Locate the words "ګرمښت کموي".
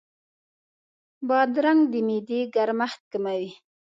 2.53-3.49